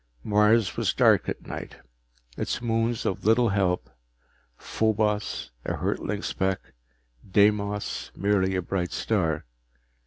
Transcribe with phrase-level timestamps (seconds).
[0.23, 1.75] Mars was dark at night,
[2.35, 3.87] its moons of little help
[4.57, 6.73] Phobos a hurtling speck,
[7.23, 9.45] Deimos merely a bright star.